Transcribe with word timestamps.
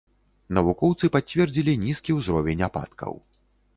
Навукоўцы 0.57 1.09
пацвердзілі 1.15 1.77
нізкі 1.85 2.17
ўзровень 2.19 2.65
ападкаў. 2.73 3.13